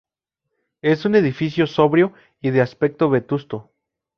Es 0.81 1.05
un 1.05 1.13
edificio 1.13 1.67
sobrio 1.67 2.13
y 2.41 2.49
de 2.49 2.61
aspecto 2.61 3.07
vetusto. 3.11 3.69